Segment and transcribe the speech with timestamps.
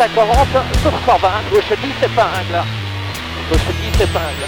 [0.00, 2.64] 240 sur 120, gauche 10 épingle.
[3.50, 4.46] Gauche 10 épingle.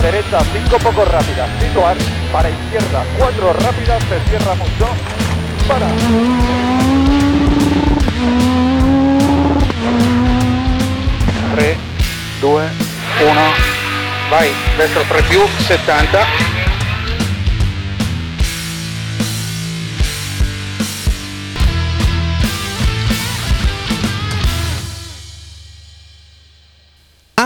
[0.00, 1.96] Derecha 5 poco rápida, situar,
[2.30, 4.88] para izquierda 4 rápida, se cierra mucho,
[5.66, 5.88] para.
[11.56, 11.76] 3,
[12.40, 16.55] 2, 1, vai, destro 3 più, 70.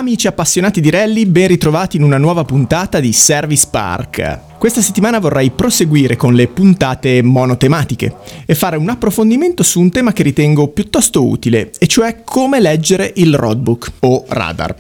[0.01, 4.57] Amici appassionati di rally, ben ritrovati in una nuova puntata di Service Park.
[4.57, 8.15] Questa settimana vorrei proseguire con le puntate monotematiche
[8.47, 13.13] e fare un approfondimento su un tema che ritengo piuttosto utile, e cioè come leggere
[13.17, 14.75] il roadbook o radar.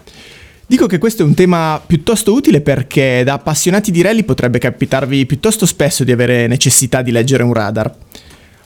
[0.66, 5.26] Dico che questo è un tema piuttosto utile perché da appassionati di rally potrebbe capitarvi
[5.26, 7.94] piuttosto spesso di avere necessità di leggere un radar.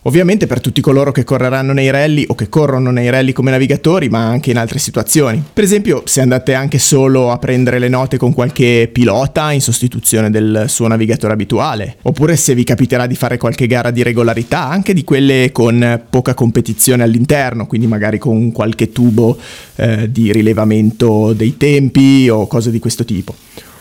[0.06, 4.10] Ovviamente per tutti coloro che correranno nei rally o che corrono nei rally come navigatori,
[4.10, 5.42] ma anche in altre situazioni.
[5.50, 10.30] Per esempio, se andate anche solo a prendere le note con qualche pilota in sostituzione
[10.30, 14.92] del suo navigatore abituale, oppure se vi capiterà di fare qualche gara di regolarità, anche
[14.92, 19.38] di quelle con poca competizione all'interno, quindi magari con qualche tubo
[19.76, 23.34] eh, di rilevamento dei tempi o cose di questo tipo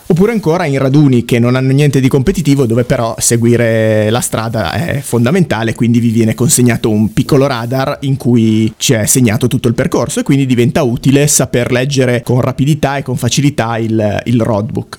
[0.06, 4.72] oppure ancora in raduni che non hanno niente di competitivo dove però seguire la strada
[4.72, 9.74] è fondamentale, quindi vi viene consegnato un piccolo radar in cui c'è segnato tutto il
[9.74, 14.98] percorso e quindi diventa utile saper leggere con rapidità e con facilità il, il roadbook.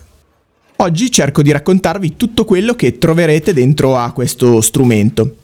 [0.77, 5.35] Oggi cerco di raccontarvi tutto quello che troverete dentro a questo strumento.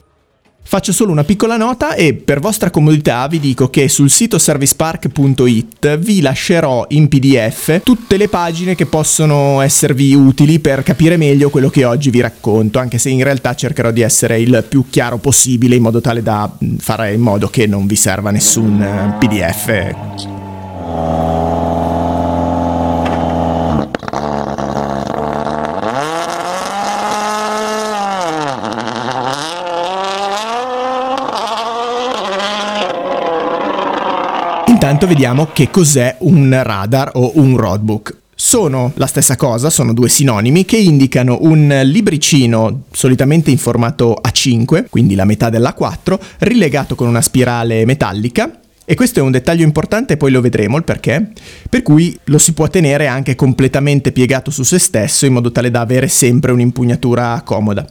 [0.64, 5.98] Faccio solo una piccola nota e per vostra comodità vi dico che sul sito servicepark.it
[5.98, 11.68] vi lascerò in PDF tutte le pagine che possono esservi utili per capire meglio quello
[11.68, 15.76] che oggi vi racconto, anche se in realtà cercherò di essere il più chiaro possibile
[15.76, 21.41] in modo tale da fare in modo che non vi serva nessun eh, PDF.
[35.02, 38.18] Intanto vediamo che cos'è un radar o un roadbook.
[38.36, 44.84] Sono la stessa cosa, sono due sinonimi che indicano un libricino solitamente in formato A5,
[44.88, 50.16] quindi la metà dell'A4, rilegato con una spirale metallica e questo è un dettaglio importante,
[50.16, 51.32] poi lo vedremo il perché,
[51.68, 55.72] per cui lo si può tenere anche completamente piegato su se stesso in modo tale
[55.72, 57.84] da avere sempre un'impugnatura comoda.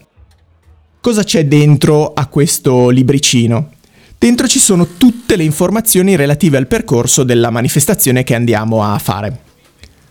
[1.02, 3.72] Cosa c'è dentro a questo libricino?
[4.22, 9.40] Dentro ci sono tutte le informazioni relative al percorso della manifestazione che andiamo a fare.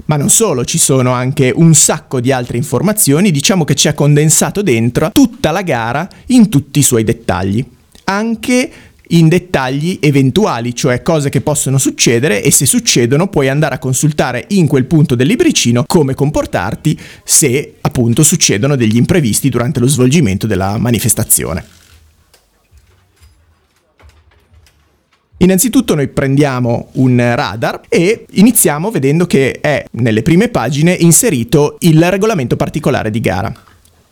[0.06, 3.94] Ma non solo, ci sono anche un sacco di altre informazioni, diciamo che ci ha
[3.94, 7.64] condensato dentro tutta la gara in tutti i suoi dettagli.
[8.06, 8.72] Anche
[9.10, 14.44] in dettagli eventuali, cioè cose che possono succedere e se succedono puoi andare a consultare
[14.48, 20.48] in quel punto del libricino come comportarti se appunto succedono degli imprevisti durante lo svolgimento
[20.48, 21.78] della manifestazione.
[25.42, 32.10] Innanzitutto noi prendiamo un radar e iniziamo vedendo che è nelle prime pagine inserito il
[32.10, 33.50] regolamento particolare di gara.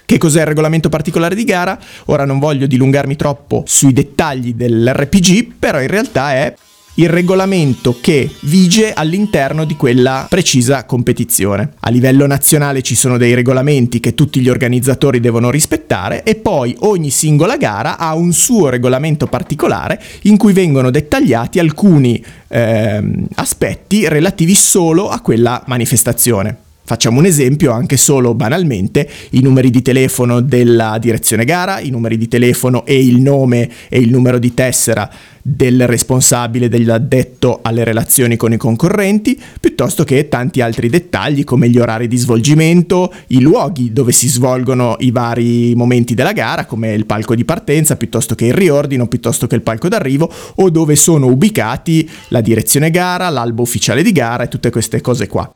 [0.07, 1.79] Che cos'è il regolamento particolare di gara?
[2.07, 6.55] Ora non voglio dilungarmi troppo sui dettagli dell'RPG, però in realtà è
[6.99, 11.75] il regolamento che vige all'interno di quella precisa competizione.
[11.81, 16.75] A livello nazionale ci sono dei regolamenti che tutti gli organizzatori devono rispettare e poi
[16.81, 23.03] ogni singola gara ha un suo regolamento particolare in cui vengono dettagliati alcuni eh,
[23.35, 26.68] aspetti relativi solo a quella manifestazione.
[26.89, 32.17] Facciamo un esempio anche solo banalmente, i numeri di telefono della direzione gara, i numeri
[32.17, 35.07] di telefono e il nome e il numero di tessera
[35.43, 41.79] del responsabile dell'addetto alle relazioni con i concorrenti, piuttosto che tanti altri dettagli come gli
[41.79, 47.05] orari di svolgimento, i luoghi dove si svolgono i vari momenti della gara, come il
[47.05, 51.27] palco di partenza, piuttosto che il riordino, piuttosto che il palco d'arrivo, o dove sono
[51.27, 55.53] ubicati la direzione gara, l'albo ufficiale di gara e tutte queste cose qua.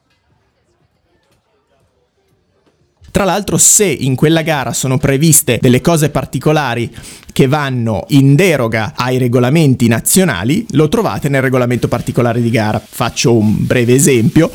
[3.12, 6.91] Tra l'altro se in quella gara sono previste delle cose particolari
[7.31, 12.81] che vanno in deroga ai regolamenti nazionali, lo trovate nel regolamento particolare di gara.
[12.82, 14.50] Faccio un breve esempio.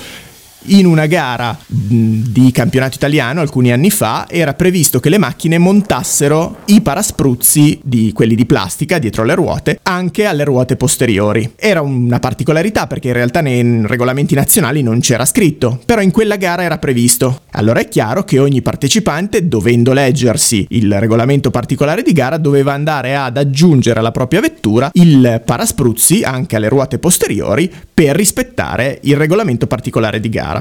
[0.67, 6.57] In una gara di campionato italiano alcuni anni fa era previsto che le macchine montassero
[6.65, 11.53] i paraspruzzi di quelli di plastica dietro le ruote anche alle ruote posteriori.
[11.55, 16.35] Era una particolarità perché in realtà nei regolamenti nazionali non c'era scritto, però in quella
[16.35, 17.41] gara era previsto.
[17.51, 23.15] Allora è chiaro che ogni partecipante, dovendo leggersi il regolamento particolare di gara, doveva andare
[23.15, 29.67] ad aggiungere alla propria vettura il paraspruzzi anche alle ruote posteriori per rispettare il regolamento
[29.67, 30.56] particolare di gara.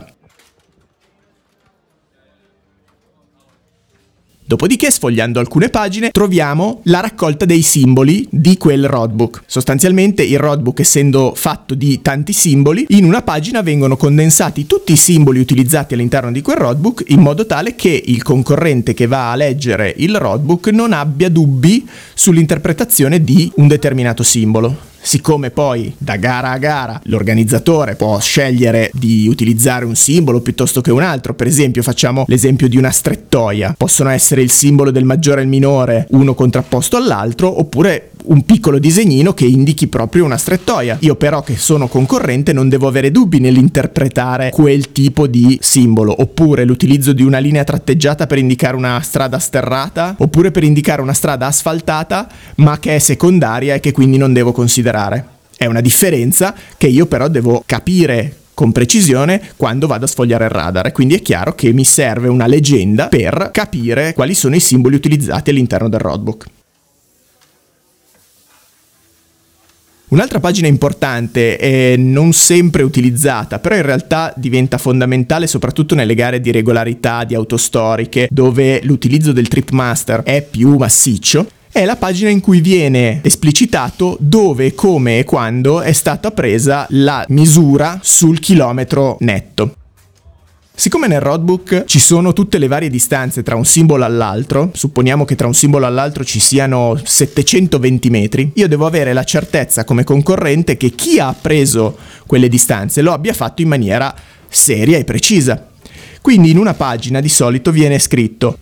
[4.49, 9.43] Dopodiché, sfogliando alcune pagine, troviamo la raccolta dei simboli di quel roadbook.
[9.45, 14.97] Sostanzialmente il roadbook, essendo fatto di tanti simboli, in una pagina vengono condensati tutti i
[14.97, 19.35] simboli utilizzati all'interno di quel roadbook in modo tale che il concorrente che va a
[19.35, 21.85] leggere il roadbook non abbia dubbi
[22.15, 24.95] sull'interpretazione di un determinato simbolo.
[25.07, 30.91] Siccome poi da gara a gara l'organizzatore può scegliere di utilizzare un simbolo piuttosto che
[30.91, 35.43] un altro, per esempio facciamo l'esempio di una strettoia, possono essere il simbolo del maggiore
[35.43, 40.97] e il minore uno contrapposto all'altro oppure un piccolo disegnino che indichi proprio una strettoia.
[41.01, 46.65] Io però che sono concorrente non devo avere dubbi nell'interpretare quel tipo di simbolo, oppure
[46.65, 51.47] l'utilizzo di una linea tratteggiata per indicare una strada sterrata, oppure per indicare una strada
[51.47, 55.35] asfaltata, ma che è secondaria e che quindi non devo considerare.
[55.57, 60.51] È una differenza che io però devo capire con precisione quando vado a sfogliare il
[60.51, 60.91] radar.
[60.93, 65.51] Quindi è chiaro che mi serve una leggenda per capire quali sono i simboli utilizzati
[65.51, 66.47] all'interno del roadbook.
[70.17, 76.41] Un'altra pagina importante e non sempre utilizzata, però in realtà diventa fondamentale soprattutto nelle gare
[76.41, 82.41] di regolarità, di autostoriche, dove l'utilizzo del tripmaster è più massiccio, è la pagina in
[82.41, 89.75] cui viene esplicitato dove, come e quando è stata presa la misura sul chilometro netto.
[90.79, 95.35] Siccome nel roadbook ci sono tutte le varie distanze tra un simbolo all'altro, supponiamo che
[95.35, 100.77] tra un simbolo all'altro ci siano 720 metri, io devo avere la certezza come concorrente
[100.77, 101.97] che chi ha preso
[102.27, 104.15] quelle distanze lo abbia fatto in maniera
[104.49, 105.67] seria e precisa.
[106.21, 108.59] Quindi in una pagina di solito viene scritto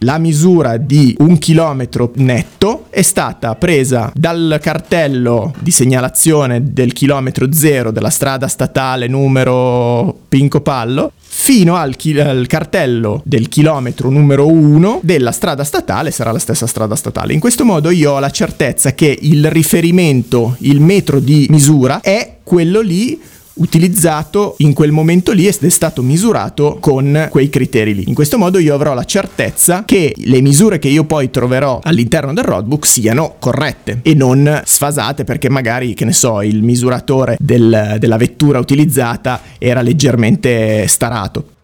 [0.00, 7.52] la misura di un chilometro netto è stata presa dal cartello di segnalazione del chilometro
[7.52, 14.46] zero della strada statale numero Pinco Pallo fino al, chi- al, cartello del chilometro numero
[14.46, 17.32] 1 della strada statale, sarà la stessa strada statale.
[17.32, 22.38] In questo modo io ho la certezza che il riferimento, il metro di misura è
[22.42, 23.20] quello lì
[23.58, 28.04] utilizzato in quel momento lì ed è stato misurato con quei criteri lì.
[28.06, 32.32] In questo modo io avrò la certezza che le misure che io poi troverò all'interno
[32.32, 37.96] del roadbook siano corrette e non sfasate perché magari, che ne so, il misuratore del,
[37.98, 41.56] della vettura utilizzata era leggermente starato.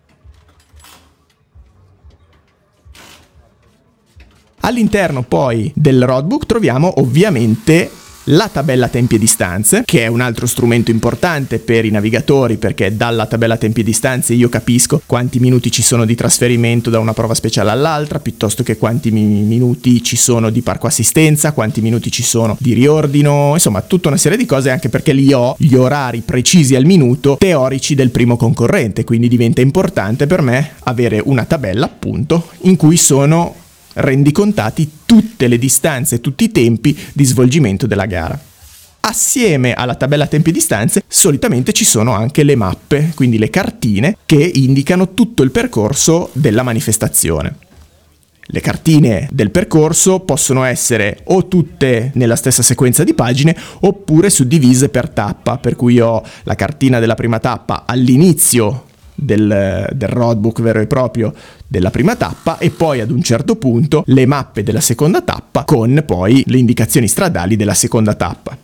[4.61, 7.91] All'interno poi del roadbook troviamo ovviamente
[8.25, 12.97] la tabella tempi e distanze, che è un altro strumento importante per i navigatori perché
[12.97, 17.13] dalla tabella tempi e distanze io capisco quanti minuti ci sono di trasferimento da una
[17.13, 22.11] prova speciale all'altra, piuttosto che quanti mi- minuti ci sono di parco assistenza, quanti minuti
[22.11, 25.75] ci sono di riordino, insomma tutta una serie di cose anche perché lì ho gli
[25.75, 31.45] orari precisi al minuto teorici del primo concorrente, quindi diventa importante per me avere una
[31.45, 33.63] tabella appunto in cui sono
[33.95, 38.39] rendicontati tutte le distanze e tutti i tempi di svolgimento della gara.
[39.07, 44.17] Assieme alla tabella tempi e distanze solitamente ci sono anche le mappe, quindi le cartine
[44.25, 47.57] che indicano tutto il percorso della manifestazione.
[48.47, 54.89] Le cartine del percorso possono essere o tutte nella stessa sequenza di pagine oppure suddivise
[54.91, 58.85] per tappa, per cui ho la cartina della prima tappa all'inizio
[59.15, 61.33] del, del roadbook vero e proprio
[61.67, 66.03] della prima tappa e poi ad un certo punto le mappe della seconda tappa con
[66.07, 68.57] poi le indicazioni stradali della seconda tappa.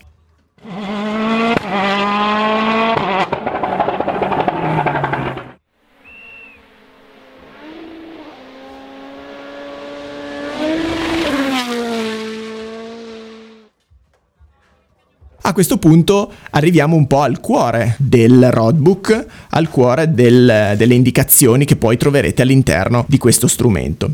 [15.42, 21.64] A questo punto arriviamo un po' al cuore del roadbook, al cuore del, delle indicazioni
[21.64, 24.10] che poi troverete all'interno di questo strumento.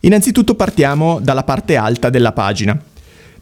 [0.00, 2.80] Innanzitutto partiamo dalla parte alta della pagina.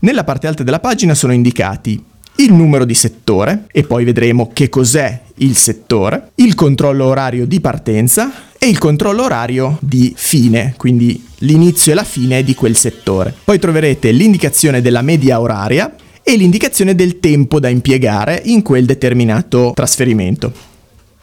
[0.01, 2.03] Nella parte alta della pagina sono indicati
[2.37, 7.61] il numero di settore e poi vedremo che cos'è il settore, il controllo orario di
[7.61, 13.35] partenza e il controllo orario di fine, quindi l'inizio e la fine di quel settore.
[13.45, 15.95] Poi troverete l'indicazione della media oraria
[16.25, 20.53] e l'indicazione del tempo da impiegare in quel determinato trasferimento.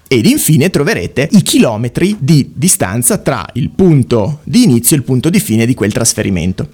[0.07, 5.29] ed infine troverete i chilometri di distanza tra il punto di inizio e il punto
[5.29, 6.67] di fine di quel trasferimento.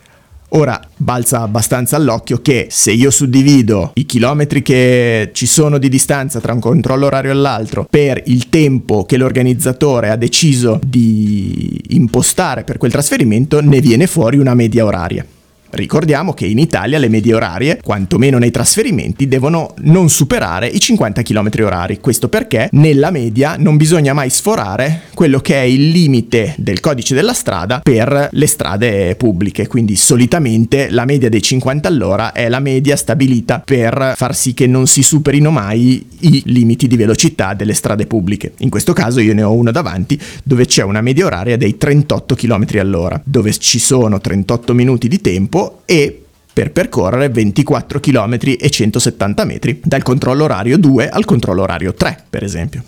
[0.51, 6.39] Ora balza abbastanza all'occhio che se io suddivido i chilometri che ci sono di distanza
[6.39, 12.63] tra un controllo orario e l'altro per il tempo che l'organizzatore ha deciso di impostare
[12.63, 15.23] per quel trasferimento, ne viene fuori una media oraria.
[15.69, 21.21] Ricordiamo che in Italia le medie orarie, quantomeno nei trasferimenti, devono non superare i 50
[21.21, 21.99] km orari.
[21.99, 27.13] Questo perché nella media non bisogna mai sforare quello che è il limite del codice
[27.15, 29.67] della strada per le strade pubbliche.
[29.67, 34.67] Quindi solitamente la media dei 50 all'ora è la media stabilita per far sì che
[34.67, 38.53] non si superino mai i limiti di velocità delle strade pubbliche.
[38.59, 42.35] In questo caso io ne ho uno davanti dove c'è una media oraria dei 38
[42.35, 46.21] km all'ora, dove ci sono 38 minuti di tempo tempo e
[46.53, 52.25] per percorrere 24 km e 170 metri, dal controllo orario 2 al controllo orario 3,
[52.29, 52.83] per esempio.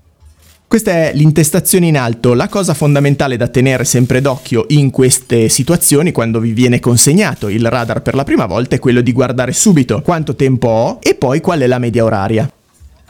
[0.67, 6.11] Questa è l'intestazione in alto, la cosa fondamentale da tenere sempre d'occhio in queste situazioni
[6.11, 10.01] quando vi viene consegnato il radar per la prima volta è quello di guardare subito
[10.01, 12.51] quanto tempo ho e poi qual è la media oraria.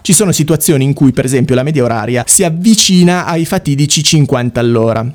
[0.01, 4.59] Ci sono situazioni in cui per esempio la media oraria si avvicina ai fatidici 50
[4.59, 5.05] all'ora.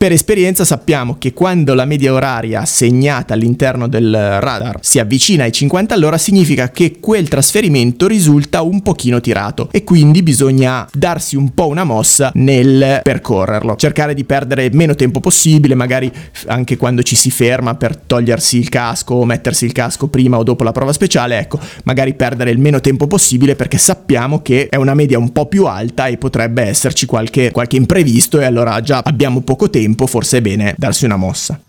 [0.00, 5.52] Per esperienza sappiamo che quando la media oraria segnata all'interno del radar si avvicina ai
[5.52, 11.52] 50 all'ora significa che quel trasferimento risulta un pochino tirato e quindi bisogna darsi un
[11.52, 16.10] po' una mossa nel percorrerlo, cercare di perdere meno tempo possibile, magari
[16.46, 20.42] anche quando ci si ferma per togliersi il casco o mettersi il casco prima o
[20.42, 24.76] dopo la prova speciale, ecco, magari perdere il meno tempo possibile perché sappiamo che è
[24.76, 29.02] una media un po' più alta e potrebbe esserci qualche, qualche imprevisto e allora già
[29.04, 31.60] abbiamo poco tempo tempo forse è bene darsi una mossa.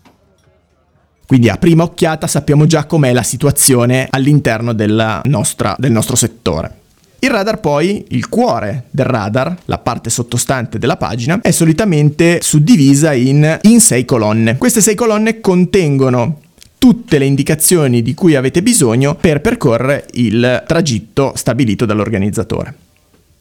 [1.26, 6.80] Quindi a prima occhiata sappiamo già com'è la situazione all'interno del nostro settore.
[7.20, 13.12] Il radar poi, il cuore del radar, la parte sottostante della pagina, è solitamente suddivisa
[13.12, 14.58] in, in sei colonne.
[14.58, 16.40] Queste sei colonne contengono
[16.78, 22.74] tutte le indicazioni di cui avete bisogno per percorrere il tragitto stabilito dall'organizzatore.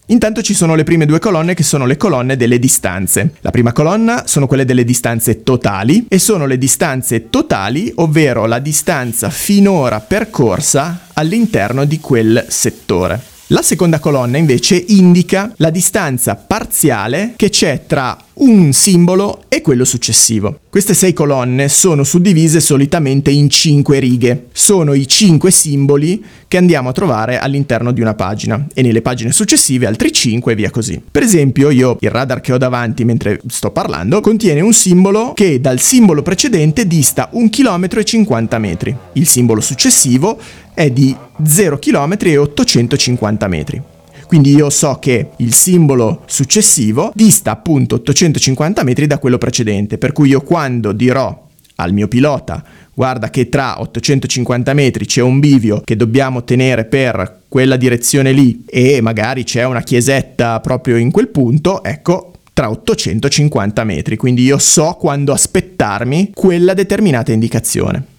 [0.07, 3.35] Intanto ci sono le prime due colonne che sono le colonne delle distanze.
[3.41, 8.59] La prima colonna sono quelle delle distanze totali e sono le distanze totali, ovvero la
[8.59, 13.21] distanza finora percorsa all'interno di quel settore.
[13.51, 19.83] La seconda colonna invece indica la distanza parziale che c'è tra un simbolo e quello
[19.83, 20.61] successivo.
[20.69, 24.47] Queste sei colonne sono suddivise solitamente in cinque righe.
[24.53, 29.33] Sono i cinque simboli che andiamo a trovare all'interno di una pagina e nelle pagine
[29.33, 31.01] successive altri cinque e via così.
[31.11, 35.59] Per esempio io il radar che ho davanti mentre sto parlando contiene un simbolo che
[35.59, 38.95] dal simbolo precedente dista 1 km e 50 metri.
[39.13, 40.39] Il simbolo successivo
[40.81, 43.81] è di 0 km e 850 metri.
[44.25, 50.13] Quindi io so che il simbolo successivo dista appunto 850 metri da quello precedente, per
[50.13, 55.81] cui io quando dirò al mio pilota guarda che tra 850 metri c'è un bivio
[55.83, 61.27] che dobbiamo tenere per quella direzione lì e magari c'è una chiesetta proprio in quel
[61.29, 68.10] punto, ecco, tra 850 metri, quindi io so quando aspettarmi quella determinata indicazione.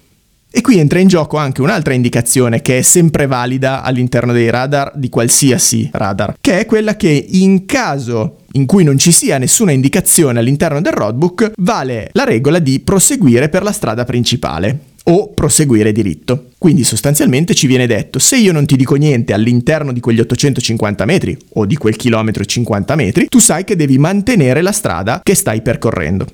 [0.54, 4.92] E qui entra in gioco anche un'altra indicazione che è sempre valida all'interno dei radar
[4.94, 9.72] di qualsiasi radar, che è quella che in caso in cui non ci sia nessuna
[9.72, 15.90] indicazione all'interno del roadbook, vale la regola di proseguire per la strada principale o proseguire
[15.90, 16.50] diritto.
[16.58, 21.04] Quindi sostanzialmente ci viene detto, se io non ti dico niente all'interno di quegli 850
[21.06, 25.20] metri o di quel chilometro e 50 metri, tu sai che devi mantenere la strada
[25.22, 26.26] che stai percorrendo.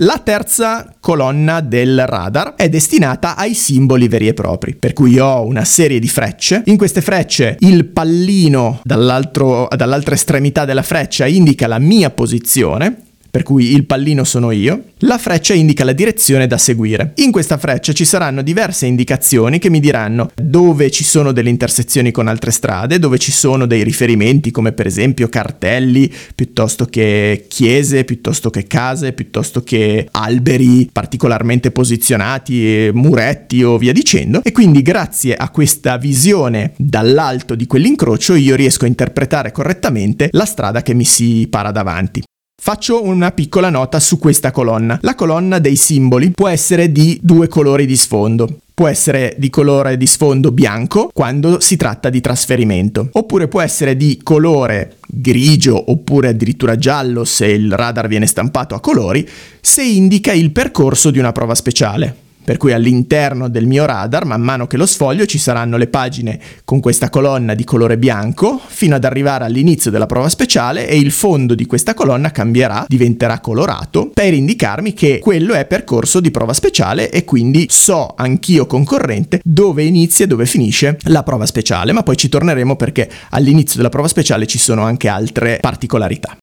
[0.00, 5.42] La terza colonna del radar è destinata ai simboli veri e propri, per cui ho
[5.46, 6.62] una serie di frecce.
[6.66, 13.04] In queste frecce il pallino dall'altra estremità della freccia indica la mia posizione
[13.36, 17.12] per cui il pallino sono io, la freccia indica la direzione da seguire.
[17.16, 22.12] In questa freccia ci saranno diverse indicazioni che mi diranno dove ci sono delle intersezioni
[22.12, 28.04] con altre strade, dove ci sono dei riferimenti come per esempio cartelli, piuttosto che chiese,
[28.04, 34.40] piuttosto che case, piuttosto che alberi particolarmente posizionati, muretti o via dicendo.
[34.42, 40.46] E quindi grazie a questa visione dall'alto di quell'incrocio io riesco a interpretare correttamente la
[40.46, 42.22] strada che mi si para davanti.
[42.60, 44.98] Faccio una piccola nota su questa colonna.
[45.02, 48.58] La colonna dei simboli può essere di due colori di sfondo.
[48.74, 53.96] Può essere di colore di sfondo bianco quando si tratta di trasferimento, oppure può essere
[53.96, 59.26] di colore grigio oppure addirittura giallo se il radar viene stampato a colori,
[59.60, 64.40] se indica il percorso di una prova speciale per cui all'interno del mio radar, man
[64.40, 68.94] mano che lo sfoglio, ci saranno le pagine con questa colonna di colore bianco fino
[68.94, 74.10] ad arrivare all'inizio della prova speciale e il fondo di questa colonna cambierà, diventerà colorato
[74.14, 79.82] per indicarmi che quello è percorso di prova speciale e quindi so anch'io concorrente dove
[79.82, 84.06] inizia e dove finisce la prova speciale, ma poi ci torneremo perché all'inizio della prova
[84.06, 86.36] speciale ci sono anche altre particolarità.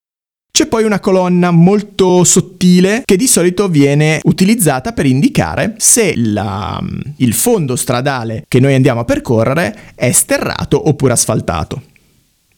[0.55, 6.79] C'è poi una colonna molto sottile che di solito viene utilizzata per indicare se la,
[7.17, 11.81] il fondo stradale che noi andiamo a percorrere è sterrato oppure asfaltato.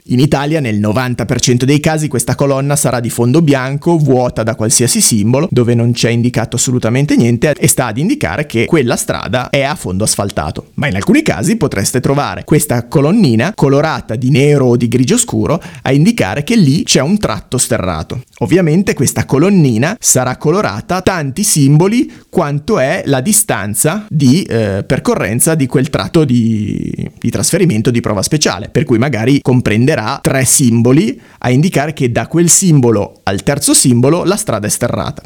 [0.08, 5.02] In Italia nel 90% dei casi questa colonna sarà di fondo bianco, vuota da qualsiasi
[5.02, 9.64] simbolo, dove non c'è indicato assolutamente niente e sta ad indicare che quella strada è
[9.64, 10.68] a fondo asfaltato.
[10.76, 15.60] Ma in alcuni casi potreste trovare questa colonnina colorata di nero o di grigio scuro
[15.82, 18.22] a indicare che lì c'è un tratto sterrato.
[18.40, 25.66] Ovviamente questa colonnina sarà colorata tanti simboli quanto è la distanza di eh, percorrenza di
[25.66, 31.20] quel tratto di, di trasferimento di prova speciale, per cui magari comprenderà userà tre simboli
[31.40, 35.24] a indicare che da quel simbolo al terzo simbolo la strada è sterrata.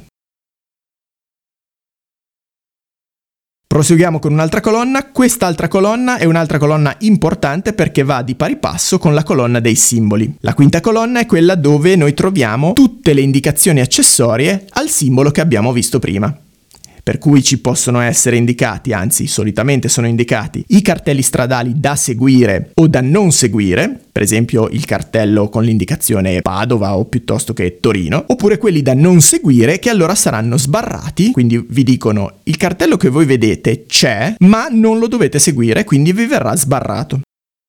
[3.67, 8.97] Proseguiamo con un'altra colonna, quest'altra colonna è un'altra colonna importante perché va di pari passo
[8.97, 10.37] con la colonna dei simboli.
[10.39, 15.41] La quinta colonna è quella dove noi troviamo tutte le indicazioni accessorie al simbolo che
[15.41, 16.35] abbiamo visto prima
[17.09, 22.69] per cui ci possono essere indicati, anzi solitamente sono indicati, i cartelli stradali da seguire
[22.75, 28.25] o da non seguire, per esempio il cartello con l'indicazione Padova o piuttosto che Torino,
[28.27, 33.09] oppure quelli da non seguire che allora saranno sbarrati, quindi vi dicono il cartello che
[33.09, 37.21] voi vedete c'è, ma non lo dovete seguire, quindi vi verrà sbarrato.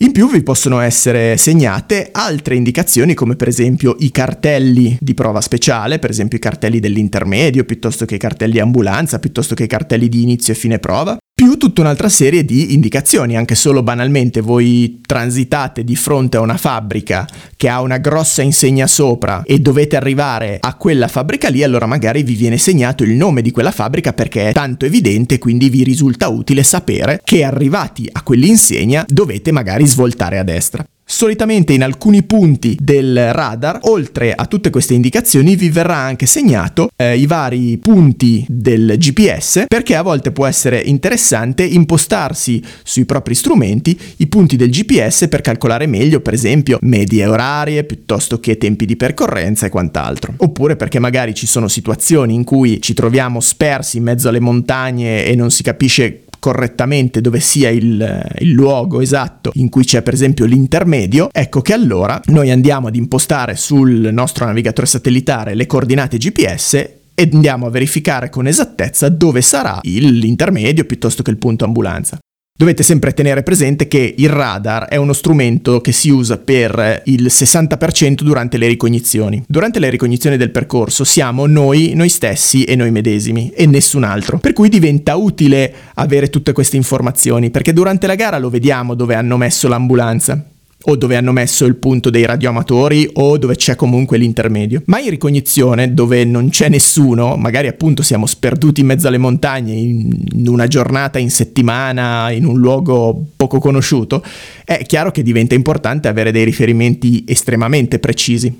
[0.02, 5.42] In più vi possono essere segnate altre indicazioni come per esempio i cartelli di prova
[5.42, 10.08] speciale, per esempio i cartelli dell'intermedio, piuttosto che i cartelli ambulanza, piuttosto che i cartelli
[10.08, 15.00] di inizio e fine prova, più tutta un'altra serie di indicazioni, anche solo banalmente voi
[15.06, 20.58] transitate di fronte a una fabbrica che ha una grossa insegna sopra e dovete arrivare
[20.60, 24.50] a quella fabbrica lì, allora magari vi viene segnato il nome di quella fabbrica perché
[24.50, 30.36] è tanto evidente, quindi vi risulta utile sapere che arrivati a quell'insegna dovete magari svoltare
[30.36, 30.84] a destra.
[31.12, 36.88] Solitamente in alcuni punti del radar, oltre a tutte queste indicazioni, vi verrà anche segnato
[36.94, 43.34] eh, i vari punti del GPS perché a volte può essere interessante impostarsi sui propri
[43.34, 48.86] strumenti i punti del GPS per calcolare meglio, per esempio, medie orarie piuttosto che tempi
[48.86, 50.34] di percorrenza e quant'altro.
[50.36, 55.24] Oppure perché magari ci sono situazioni in cui ci troviamo spersi in mezzo alle montagne
[55.24, 60.14] e non si capisce correttamente dove sia il, il, luogo esatto in cui c'è per
[60.14, 60.99] esempio l'intermedio,
[61.30, 66.74] ecco che allora noi andiamo ad impostare sul nostro navigatore satellitare le coordinate GPS
[67.14, 72.18] e andiamo a verificare con esattezza dove sarà l'intermedio piuttosto che il punto ambulanza.
[72.60, 77.24] Dovete sempre tenere presente che il radar è uno strumento che si usa per il
[77.24, 79.42] 60% durante le ricognizioni.
[79.46, 84.38] Durante le ricognizioni del percorso siamo noi, noi stessi e noi medesimi e nessun altro.
[84.38, 89.14] Per cui diventa utile avere tutte queste informazioni perché durante la gara lo vediamo dove
[89.14, 90.44] hanno messo l'ambulanza
[90.84, 94.82] o dove hanno messo il punto dei radioamatori o dove c'è comunque l'intermedio.
[94.86, 99.72] Ma in ricognizione, dove non c'è nessuno, magari appunto siamo sperduti in mezzo alle montagne
[99.72, 104.22] in una giornata, in settimana, in un luogo poco conosciuto,
[104.64, 108.58] è chiaro che diventa importante avere dei riferimenti estremamente precisi.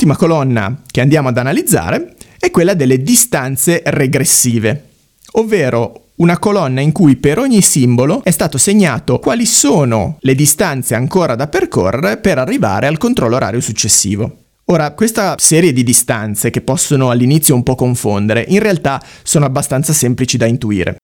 [0.00, 4.84] L'ultima colonna che andiamo ad analizzare è quella delle distanze regressive,
[5.32, 10.94] ovvero una colonna in cui per ogni simbolo è stato segnato quali sono le distanze
[10.94, 14.36] ancora da percorrere per arrivare al controllo orario successivo.
[14.64, 19.92] Ora, questa serie di distanze che possono all'inizio un po' confondere, in realtà sono abbastanza
[19.92, 20.96] semplici da intuire.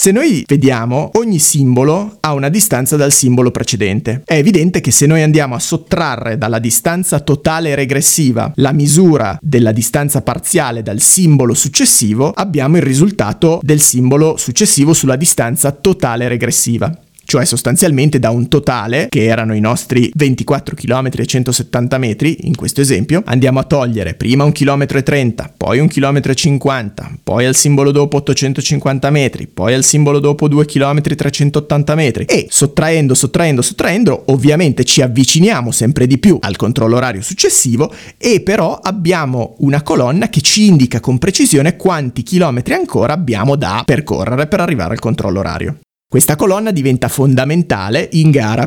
[0.00, 4.22] Se noi vediamo, ogni simbolo ha una distanza dal simbolo precedente.
[4.24, 9.72] È evidente che se noi andiamo a sottrarre dalla distanza totale regressiva la misura della
[9.72, 16.96] distanza parziale dal simbolo successivo, abbiamo il risultato del simbolo successivo sulla distanza totale regressiva
[17.28, 22.56] cioè sostanzialmente da un totale, che erano i nostri 24 km e 170 metri, in
[22.56, 27.54] questo esempio, andiamo a togliere prima un km 30, poi un km 50, poi al
[27.54, 33.12] simbolo dopo 850 metri, poi al simbolo dopo 2 km e 380 metri e sottraendo,
[33.12, 39.56] sottraendo, sottraendo, ovviamente ci avviciniamo sempre di più al controllo orario successivo e però abbiamo
[39.58, 44.94] una colonna che ci indica con precisione quanti chilometri ancora abbiamo da percorrere per arrivare
[44.94, 45.78] al controllo orario.
[46.10, 48.66] Questa colonna diventa fondamentale in gara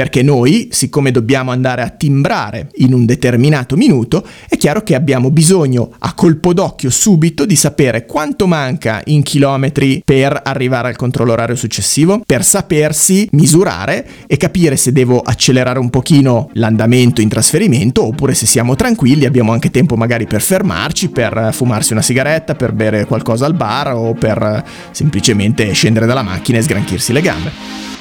[0.00, 5.30] perché noi, siccome dobbiamo andare a timbrare in un determinato minuto, è chiaro che abbiamo
[5.30, 11.32] bisogno a colpo d'occhio subito di sapere quanto manca in chilometri per arrivare al controllo
[11.32, 18.02] orario successivo, per sapersi misurare e capire se devo accelerare un pochino l'andamento in trasferimento
[18.06, 22.72] oppure se siamo tranquilli, abbiamo anche tempo magari per fermarci, per fumarsi una sigaretta, per
[22.72, 27.99] bere qualcosa al bar o per semplicemente scendere dalla macchina e sgranchirsi le gambe.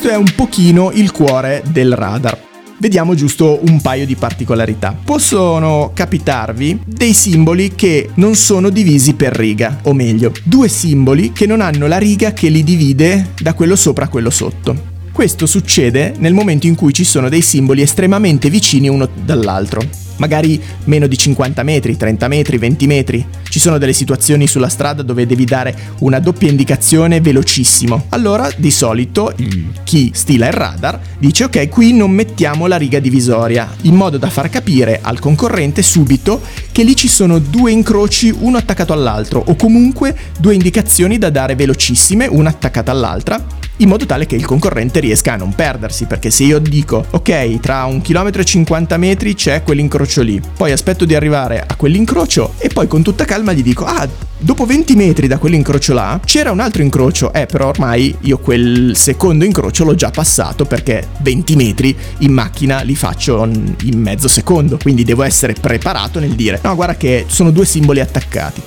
[0.00, 2.42] Questo è un pochino il cuore del radar.
[2.78, 4.98] Vediamo giusto un paio di particolarità.
[5.04, 11.44] Possono capitarvi dei simboli che non sono divisi per riga, o meglio, due simboli che
[11.44, 14.74] non hanno la riga che li divide da quello sopra a quello sotto.
[15.12, 19.82] Questo succede nel momento in cui ci sono dei simboli estremamente vicini uno dall'altro
[20.20, 23.26] magari meno di 50 metri, 30 metri, 20 metri.
[23.48, 28.06] Ci sono delle situazioni sulla strada dove devi dare una doppia indicazione velocissimo.
[28.10, 29.34] Allora, di solito,
[29.82, 34.30] chi stila il radar dice ok, qui non mettiamo la riga divisoria, in modo da
[34.30, 39.56] far capire al concorrente subito che lì ci sono due incroci uno attaccato all'altro o
[39.56, 45.00] comunque due indicazioni da dare velocissime, una attaccata all'altra in modo tale che il concorrente
[45.00, 49.34] riesca a non perdersi, perché se io dico ok, tra un chilometro e 50 metri
[49.34, 49.62] c'è
[50.10, 53.84] quell'incrocio lì, poi aspetto di arrivare a quell'incrocio e poi con tutta calma gli dico
[53.84, 58.38] ah, dopo 20 metri da quell'incrocio là c'era un altro incrocio, eh però ormai io
[58.38, 64.26] quel secondo incrocio l'ho già passato perché 20 metri in macchina li faccio in mezzo
[64.26, 68.62] secondo, quindi devo essere preparato nel dire no guarda che sono due simboli attaccati.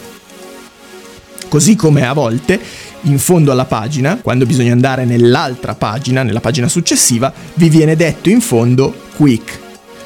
[1.49, 2.59] Così come a volte
[3.01, 8.29] in fondo alla pagina, quando bisogna andare nell'altra pagina, nella pagina successiva, vi viene detto
[8.29, 9.62] in fondo quick.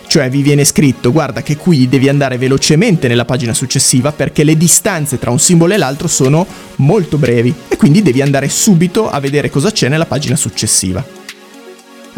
[0.08, 4.58] Cioè vi viene scritto guarda che qui devi andare velocemente nella pagina successiva perché le
[4.58, 9.20] distanze tra un simbolo e l'altro sono molto brevi e quindi devi andare subito a
[9.20, 11.17] vedere cosa c'è nella pagina successiva.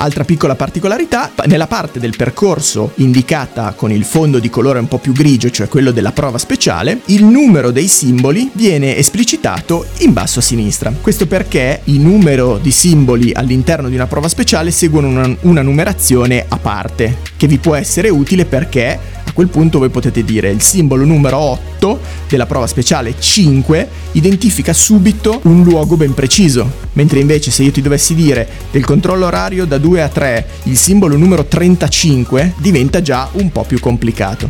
[0.01, 4.97] Altra piccola particolarità, nella parte del percorso indicata con il fondo di colore un po'
[4.97, 10.39] più grigio, cioè quello della prova speciale, il numero dei simboli viene esplicitato in basso
[10.39, 10.93] a sinistra.
[11.01, 16.45] Questo perché il numero di simboli all'interno di una prova speciale seguono una, una numerazione
[16.47, 21.05] a parte, che vi può essere utile perché quel punto voi potete dire il simbolo
[21.05, 27.63] numero 8 della prova speciale 5 identifica subito un luogo ben preciso, mentre invece se
[27.63, 32.55] io ti dovessi dire del controllo orario da 2 a 3 il simbolo numero 35
[32.57, 34.49] diventa già un po' più complicato.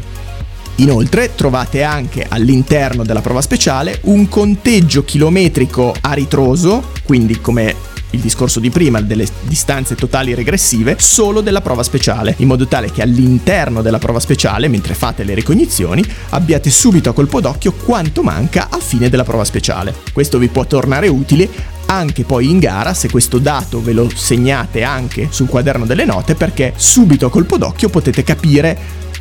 [0.77, 7.75] Inoltre trovate anche all'interno della prova speciale un conteggio chilometrico a ritroso, quindi come
[8.11, 12.91] il discorso di prima delle distanze totali regressive solo della prova speciale, in modo tale
[12.91, 18.23] che all'interno della prova speciale, mentre fate le ricognizioni, abbiate subito a colpo d'occhio quanto
[18.23, 19.93] manca a fine della prova speciale.
[20.13, 24.83] Questo vi può tornare utile anche poi in gara se questo dato ve lo segnate
[24.83, 28.77] anche sul quaderno delle note perché subito a colpo d'occhio potete capire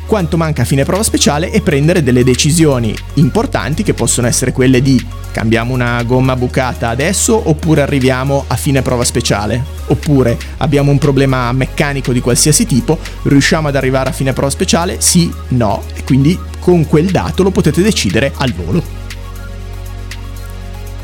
[0.09, 4.81] quanto manca a fine prova speciale e prendere delle decisioni importanti che possono essere quelle
[4.81, 4.99] di
[5.31, 9.63] cambiamo una gomma bucata adesso oppure arriviamo a fine prova speciale.
[9.85, 14.99] Oppure abbiamo un problema meccanico di qualsiasi tipo riusciamo ad arrivare a fine prova speciale?
[14.99, 15.83] Sì no.
[15.93, 18.83] E quindi con quel dato lo potete decidere al volo.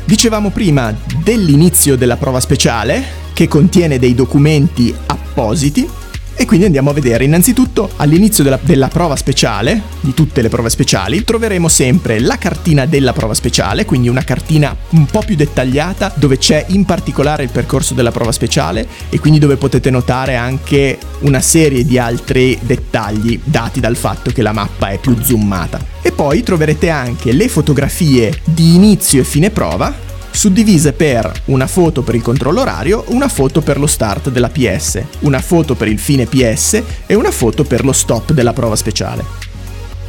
[0.04, 0.92] Dicevamo prima
[1.22, 5.88] dell'inizio della prova speciale che contiene dei documenti appositi
[6.36, 7.24] e quindi andiamo a vedere.
[7.24, 12.86] Innanzitutto, all'inizio della, della, prova speciale, di tutte le prove speciali, troveremo sempre la cartina
[12.86, 17.50] della prova speciale, quindi una cartina un po' più dettagliata dove c'è in particolare il
[17.50, 23.40] percorso della prova speciale e quindi dove potete notare anche una serie di altri dettagli
[23.42, 25.94] dati dal fatto che la mappa è più zoomata.
[26.02, 30.05] E poi troverete anche le fotografie di inizio e fine prova
[30.36, 35.02] suddivise per una foto per il controllo orario, una foto per lo start della PS,
[35.20, 39.45] una foto per il fine PS e una foto per lo stop della prova speciale.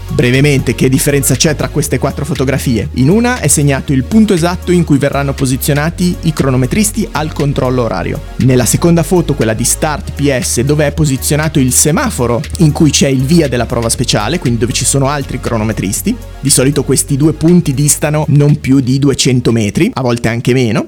[0.10, 2.90] Brevemente, che differenza c'è tra queste quattro fotografie?
[2.94, 7.84] In una è segnato il punto esatto in cui verranno posizionati i cronometristi al controllo
[7.84, 8.22] orario.
[8.38, 13.08] Nella seconda foto, quella di Start PS, dove è posizionato il semaforo in cui c'è
[13.08, 16.16] il via della prova speciale, quindi dove ci sono altri cronometristi.
[16.40, 20.88] Di solito questi due punti distano non più di 200 metri, a volte anche meno.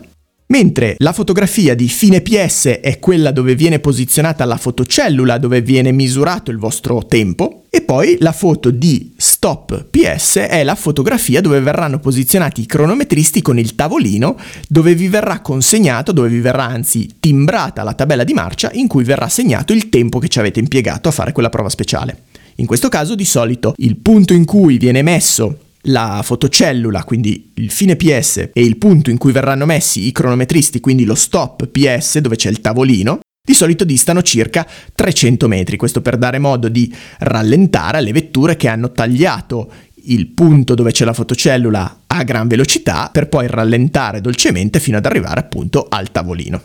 [0.51, 5.91] Mentre la fotografia di fine PS è quella dove viene posizionata la fotocellula, dove viene
[5.91, 11.59] misurato il vostro tempo, E poi la foto di Stop PS è la fotografia dove
[11.59, 17.07] verranno posizionati i cronometristi con il tavolino dove vi verrà consegnato, dove vi verrà anzi
[17.19, 21.09] timbrata la tabella di marcia in cui verrà segnato il tempo che ci avete impiegato
[21.09, 22.23] a fare quella prova speciale.
[22.55, 27.71] In questo caso di solito il punto in cui viene messo la fotocellula, quindi il
[27.71, 32.17] fine PS, e il punto in cui verranno messi i cronometristi, quindi lo stop PS
[32.17, 36.93] dove c'è il tavolino, di solito distano circa 300 metri, questo per dare modo di
[37.17, 39.71] rallentare alle vetture che hanno tagliato
[40.03, 45.05] il punto dove c'è la fotocellula a gran velocità per poi rallentare dolcemente fino ad
[45.07, 46.61] arrivare appunto al tavolino.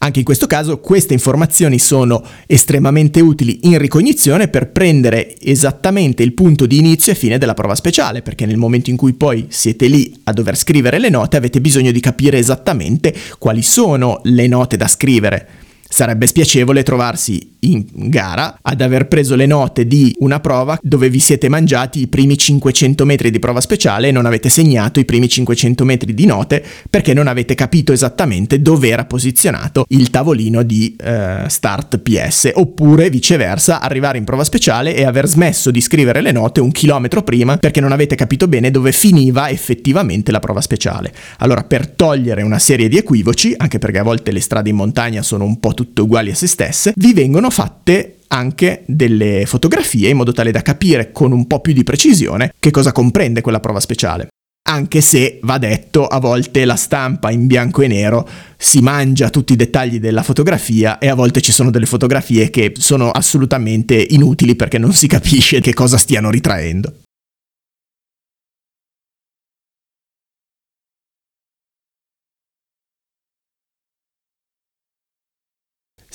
[0.00, 6.34] Anche in questo caso queste informazioni sono estremamente utili in ricognizione per prendere esattamente il
[6.34, 9.86] punto di inizio e fine della prova speciale, perché nel momento in cui poi siete
[9.86, 14.76] lì a dover scrivere le note avete bisogno di capire esattamente quali sono le note
[14.76, 20.78] da scrivere Sarebbe spiacevole trovarsi in gara ad aver preso le note di una prova
[20.82, 25.00] dove vi siete mangiati i primi 500 metri di prova speciale e non avete segnato
[25.00, 30.10] i primi 500 metri di note perché non avete capito esattamente dove era posizionato il
[30.10, 35.80] tavolino di eh, start PS oppure viceversa arrivare in prova speciale e aver smesso di
[35.80, 40.40] scrivere le note un chilometro prima perché non avete capito bene dove finiva effettivamente la
[40.40, 41.12] prova speciale.
[41.38, 45.22] Allora per togliere una serie di equivoci, anche perché a volte le strade in montagna
[45.22, 50.16] sono un po' tutte uguali a se stesse, vi vengono fatte anche delle fotografie in
[50.16, 53.80] modo tale da capire con un po' più di precisione che cosa comprende quella prova
[53.80, 54.28] speciale.
[54.68, 59.52] Anche se, va detto, a volte la stampa in bianco e nero si mangia tutti
[59.52, 64.56] i dettagli della fotografia e a volte ci sono delle fotografie che sono assolutamente inutili
[64.56, 66.92] perché non si capisce che cosa stiano ritraendo.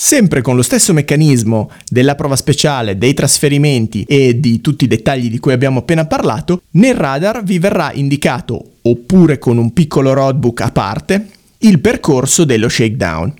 [0.03, 5.29] Sempre con lo stesso meccanismo della prova speciale, dei trasferimenti e di tutti i dettagli
[5.29, 10.61] di cui abbiamo appena parlato, nel radar vi verrà indicato, oppure con un piccolo roadbook
[10.61, 11.27] a parte,
[11.59, 13.31] il percorso dello shakedown.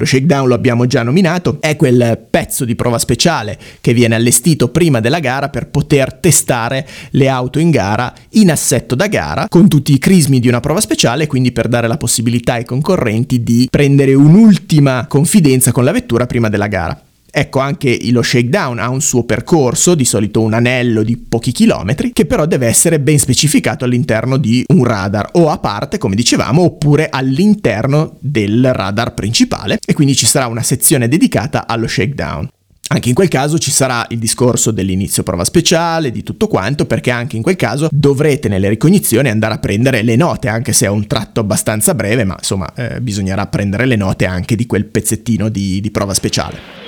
[0.00, 4.68] Lo shakedown lo abbiamo già nominato, è quel pezzo di prova speciale che viene allestito
[4.70, 9.68] prima della gara per poter testare le auto in gara in assetto da gara con
[9.68, 13.68] tutti i crismi di una prova speciale, quindi per dare la possibilità ai concorrenti di
[13.70, 16.98] prendere un'ultima confidenza con la vettura prima della gara.
[17.32, 22.12] Ecco, anche lo shakedown ha un suo percorso, di solito un anello di pochi chilometri,
[22.12, 26.62] che però deve essere ben specificato all'interno di un radar o a parte, come dicevamo,
[26.62, 32.48] oppure all'interno del radar principale e quindi ci sarà una sezione dedicata allo shakedown.
[32.92, 37.12] Anche in quel caso ci sarà il discorso dell'inizio prova speciale, di tutto quanto, perché
[37.12, 40.88] anche in quel caso dovrete nelle ricognizioni andare a prendere le note, anche se è
[40.88, 45.48] un tratto abbastanza breve, ma insomma eh, bisognerà prendere le note anche di quel pezzettino
[45.48, 46.79] di, di prova speciale.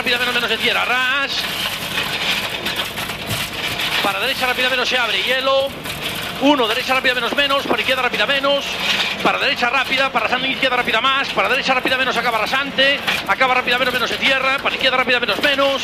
[0.00, 0.84] Acaba rápidamente menos de tierra.
[0.86, 1.34] Rush.
[4.02, 5.22] Para derecha rápida menos se abre.
[5.22, 5.68] Hielo.
[6.40, 8.64] Uno, derecha rápida menos menos, para izquierda rápida menos,
[9.22, 13.52] para derecha rápida, para rasante izquierda rápida más, para derecha rápida menos acaba rasante, acaba
[13.52, 14.16] rápida menos menos se
[14.62, 15.82] para izquierda rápida menos menos,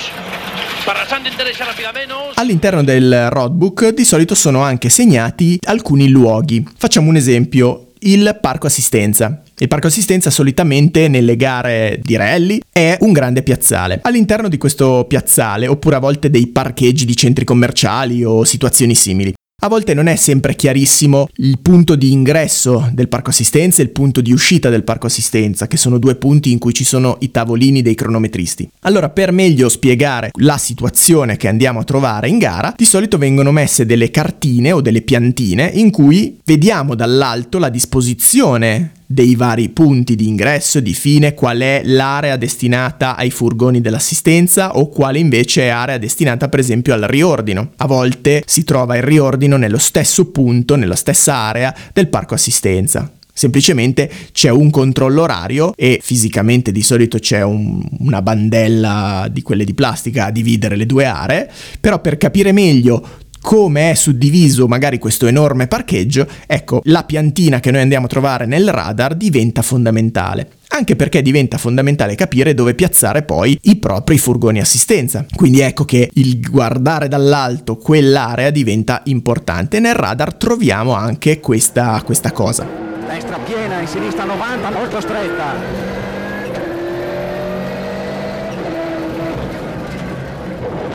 [0.87, 2.39] para rasante derecha rápida menos.
[2.39, 6.67] All'interno del roadbook di solito sono anche segnati alcuni luoghi.
[6.79, 9.43] Facciamo un esempio, il parco assistenza.
[9.59, 14.01] Il parco assistenza solitamente nelle gare di rally è un grande piazzale.
[14.03, 19.33] All'interno di questo piazzale, oppure a volte dei parcheggi di centri commerciali o situazioni simili,
[19.63, 23.93] a volte non è sempre chiarissimo il punto di ingresso del parco assistenza e il
[23.93, 27.31] punto di uscita del parco assistenza, che sono due punti in cui ci sono i
[27.31, 28.69] tavolini dei cronometristi.
[28.81, 33.53] Allora, per meglio spiegare la situazione che andiamo a trovare in gara, di solito vengono
[33.53, 40.17] messe delle cartine o delle piantine in cui vediamo dall'alto la disposizione dei vari punti
[40.17, 45.69] di ingresso, di fine, qual è l'area destinata ai furgoni dell'assistenza o quale invece è
[45.69, 47.71] area destinata per esempio al riordino.
[47.77, 53.11] A volte si trova il riordino nello stesso punto, nella stessa area del parco assistenza.
[53.39, 59.67] Semplicemente c'è un controllo orario e fisicamente di solito c'è un, una bandella di quelle
[59.67, 63.07] di plastica a dividere le due aree, però per capire meglio
[63.41, 68.47] come è suddiviso magari questo enorme parcheggio, ecco, la piantina che noi andiamo a trovare
[68.47, 74.61] nel radar diventa fondamentale anche perché diventa fondamentale capire dove piazzare poi i propri furgoni
[74.61, 75.25] assistenza.
[75.35, 79.81] Quindi ecco che il guardare dall'alto quell'area diventa importante.
[79.81, 82.67] Nel radar troviamo anche questa, questa cosa.
[83.09, 86.06] Destra piena, in sinistra 90, molto stretta.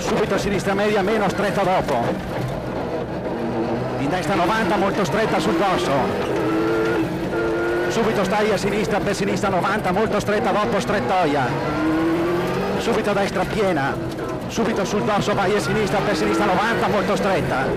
[0.01, 1.95] Subito a sinistra media, meno stretta dopo.
[3.99, 5.91] In destra 90, molto stretta sul corso.
[7.89, 11.47] Subito stai a sinistra, per sinistra 90, molto stretta dopo, strettoia.
[12.79, 13.95] subito a destra piena,
[14.47, 17.67] subito sul dorso vai a sinistra, per sinistra 90, molto stretta,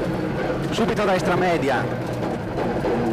[0.70, 1.84] subito a destra media,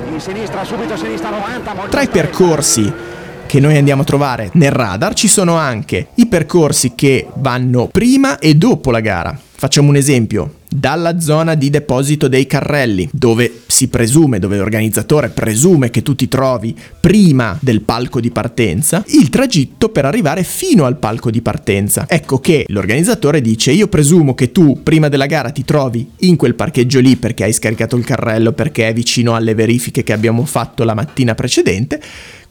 [0.10, 3.11] in sinistra, subito a sinistra 90, molto Tra i percorsi
[3.52, 8.40] che noi andiamo a trovare nel radar ci sono anche i percorsi che vanno prima
[8.40, 9.38] e dopo la gara.
[9.62, 10.56] Facciamo un esempio.
[10.68, 16.30] Dalla zona di deposito dei carrelli, dove si presume, dove l'organizzatore presume che tu ti
[16.30, 22.06] trovi prima del palco di partenza, il tragitto per arrivare fino al palco di partenza.
[22.08, 26.56] Ecco che l'organizzatore dice io presumo che tu prima della gara ti trovi in quel
[26.56, 30.86] parcheggio lì perché hai scaricato il carrello, perché è vicino alle verifiche che abbiamo fatto
[30.86, 32.02] la mattina precedente,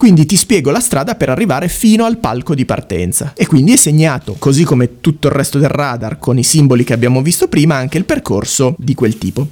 [0.01, 3.35] quindi ti spiego la strada per arrivare fino al palco di partenza.
[3.37, 6.95] E quindi è segnato, così come tutto il resto del radar con i simboli che
[6.95, 9.47] abbiamo visto prima, anche il percorso di quel tipo.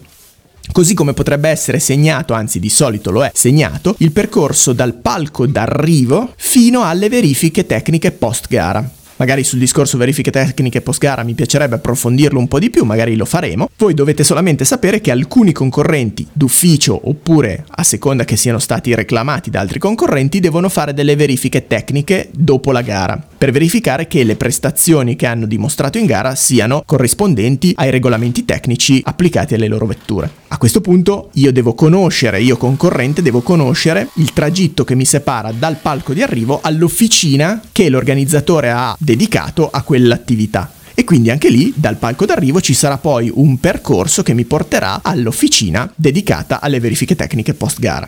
[0.73, 5.47] Così come potrebbe essere segnato, anzi di solito lo è segnato, il percorso dal palco
[5.47, 8.91] d'arrivo fino alle verifiche tecniche post gara.
[9.19, 13.17] Magari sul discorso verifiche tecniche post gara mi piacerebbe approfondirlo un po' di più, magari
[13.17, 13.69] lo faremo.
[13.77, 19.51] Voi dovete solamente sapere che alcuni concorrenti d'ufficio oppure a seconda che siano stati reclamati
[19.51, 24.37] da altri concorrenti devono fare delle verifiche tecniche dopo la gara per verificare che le
[24.37, 30.31] prestazioni che hanno dimostrato in gara siano corrispondenti ai regolamenti tecnici applicati alle loro vetture.
[30.49, 35.53] A questo punto io devo conoscere, io concorrente devo conoscere il tragitto che mi separa
[35.53, 40.71] dal palco di arrivo all'officina che l'organizzatore ha dedicato a quell'attività.
[40.94, 45.01] E quindi anche lì, dal palco d'arrivo, ci sarà poi un percorso che mi porterà
[45.03, 48.07] all'officina dedicata alle verifiche tecniche post gara.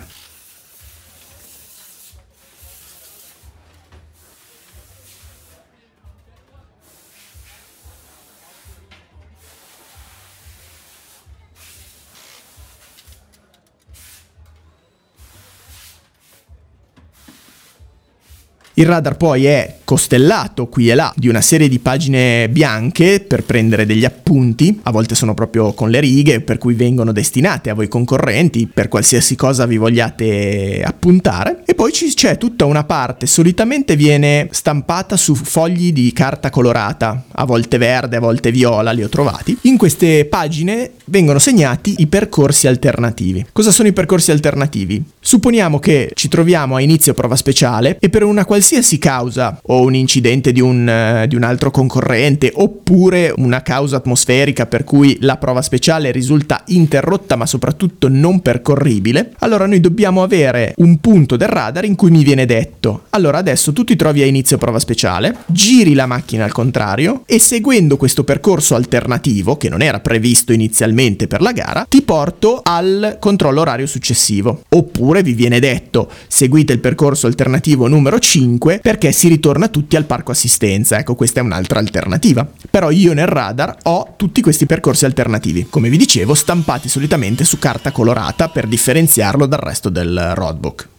[18.80, 23.42] Il radar poi è costellato qui e là di una serie di pagine bianche per
[23.42, 27.74] prendere degli appunti, a volte sono proprio con le righe, per cui vengono destinate a
[27.74, 31.62] voi concorrenti per qualsiasi cosa vi vogliate appuntare.
[31.66, 37.44] E poi c'è tutta una parte, solitamente viene stampata su fogli di carta colorata, a
[37.44, 39.58] volte verde, a volte viola, li ho trovati.
[39.62, 43.44] In queste pagine vengono segnati i percorsi alternativi.
[43.52, 45.02] Cosa sono i percorsi alternativi?
[45.20, 49.94] Supponiamo che ci troviamo a inizio prova speciale e per una qualsiasi causa o un
[49.94, 55.36] incidente di un, eh, di un altro concorrente oppure una causa atmosferica per cui la
[55.36, 61.48] prova speciale risulta interrotta ma soprattutto non percorribile, allora noi dobbiamo avere un punto del
[61.48, 65.36] radar in cui mi viene detto allora adesso tu ti trovi a inizio prova speciale,
[65.46, 71.26] giri la macchina al contrario e seguendo questo percorso alternativo che non era previsto inizialmente
[71.26, 74.62] per la gara, ti porto al controllo orario successivo.
[74.68, 80.04] Oppure vi viene detto seguite il percorso alternativo numero 5 perché si ritorna tutti al
[80.04, 80.98] parco assistenza.
[80.98, 82.46] Ecco, questa è un'altra alternativa.
[82.70, 87.58] Però io nel radar ho tutti questi percorsi alternativi, come vi dicevo, stampati solitamente su
[87.58, 90.89] carta colorata per differenziarlo dal resto del roadbook.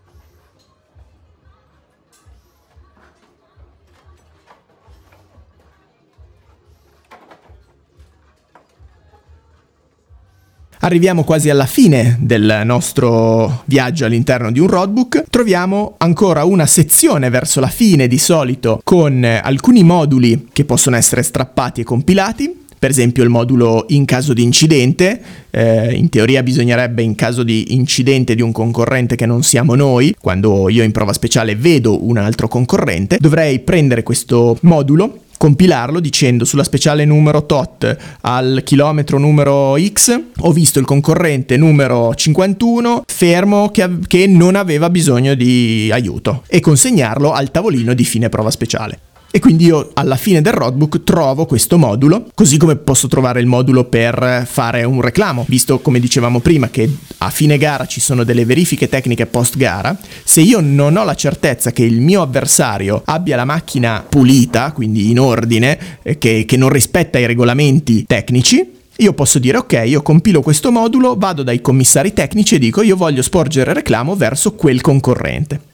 [10.84, 15.26] Arriviamo quasi alla fine del nostro viaggio all'interno di un roadbook.
[15.30, 21.22] Troviamo ancora una sezione verso la fine di solito con alcuni moduli che possono essere
[21.22, 22.66] strappati e compilati.
[22.80, 27.76] Per esempio il modulo in caso di incidente, eh, in teoria bisognerebbe in caso di
[27.76, 32.18] incidente di un concorrente che non siamo noi, quando io in prova speciale vedo un
[32.18, 39.76] altro concorrente, dovrei prendere questo modulo compilarlo dicendo sulla speciale numero tot al chilometro numero
[39.76, 46.44] x ho visto il concorrente numero 51 fermo che, che non aveva bisogno di aiuto
[46.46, 49.11] e consegnarlo al tavolino di fine prova speciale.
[49.34, 53.46] E quindi io alla fine del roadbook trovo questo modulo, così come posso trovare il
[53.46, 56.90] modulo per fare un reclamo, visto come dicevamo prima che
[57.20, 61.16] a fine gara ci sono delle verifiche tecniche post gara, se io non ho la
[61.16, 66.58] certezza che il mio avversario abbia la macchina pulita, quindi in ordine, eh, che, che
[66.58, 71.62] non rispetta i regolamenti tecnici, io posso dire ok, io compilo questo modulo, vado dai
[71.62, 75.71] commissari tecnici e dico io voglio sporgere reclamo verso quel concorrente.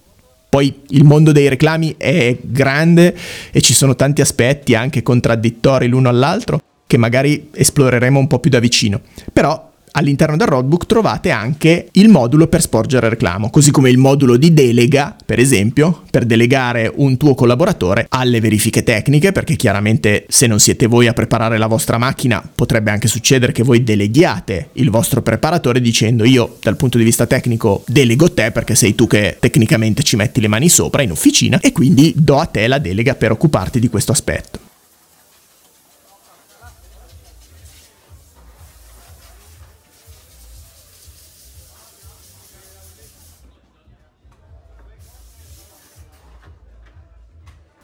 [0.49, 3.15] Poi il mondo dei reclami è grande
[3.51, 8.49] e ci sono tanti aspetti anche contraddittori l'uno all'altro che magari esploreremo un po' più
[8.49, 9.01] da vicino.
[9.33, 14.38] Però all'interno del roadbook trovate anche il modulo per sporgere reclamo, così come il modulo
[14.38, 20.48] di delega, per esempio, per delegare un tuo collaboratore alle verifiche tecniche, perché chiaramente se
[20.48, 24.90] non siete voi a preparare la vostra macchina, potrebbe anche succedere che voi deleghiate il
[24.90, 29.38] vostro preparatore dicendo io dal punto di vista tecnico delego te perché sei tu che
[29.40, 33.15] tecnicamente ci metti le mani sopra in officina e quindi do a te la delega
[33.15, 34.66] per occuparti di questo aspetto.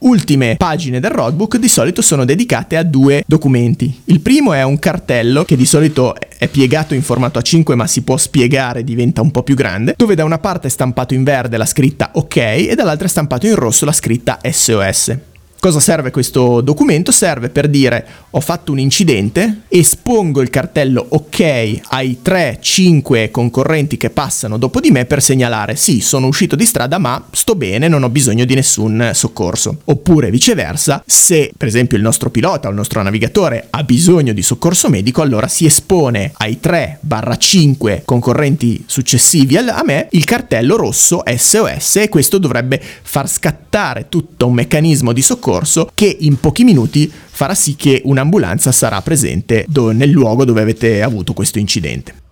[0.04, 4.02] Ultime pagine del roadbook di solito sono dedicate a due documenti.
[4.06, 8.02] Il primo è un cartello che di solito è piegato in formato A5 ma si
[8.02, 11.56] può spiegare, diventa un po' più grande, dove da una parte è stampato in verde
[11.56, 15.16] la scritta OK e dall'altra è stampato in rosso la scritta SOS.
[15.64, 17.10] Cosa serve questo documento?
[17.10, 24.10] Serve per dire ho fatto un incidente, espongo il cartello ok ai 3-5 concorrenti che
[24.10, 28.02] passano dopo di me per segnalare sì, sono uscito di strada ma sto bene, non
[28.02, 29.78] ho bisogno di nessun soccorso.
[29.84, 34.42] Oppure viceversa, se per esempio il nostro pilota o il nostro navigatore ha bisogno di
[34.42, 41.96] soccorso medico, allora si espone ai 3-5 concorrenti successivi a me il cartello rosso SOS
[41.96, 47.10] e questo dovrebbe far scattare tutto un meccanismo di soccorso soccorso che in pochi minuti
[47.10, 52.22] farà sì che un'ambulanza sarà presente do- nel luogo dove avete avuto questo incidente.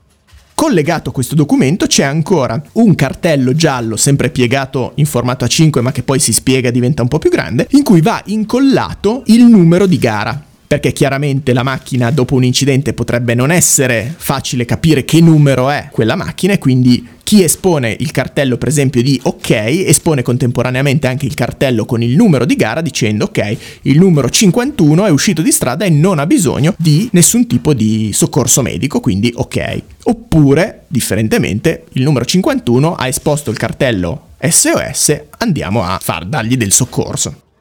[0.55, 5.93] Collegato a questo documento c'è ancora un cartello giallo, sempre piegato in formato A5 ma
[5.93, 9.45] che poi si spiega e diventa un po' più grande, in cui va incollato il
[9.45, 15.05] numero di gara perché chiaramente la macchina dopo un incidente potrebbe non essere facile capire
[15.05, 19.51] che numero è quella macchina e quindi chi espone il cartello per esempio di ok
[19.87, 25.07] espone contemporaneamente anche il cartello con il numero di gara dicendo ok il numero 51
[25.07, 29.33] è uscito di strada e non ha bisogno di nessun tipo di soccorso medico quindi
[29.35, 29.83] ok.
[30.03, 36.73] Oppure differentemente il numero 51 ha esposto il cartello SOS andiamo a far dargli del
[36.73, 37.52] soccorso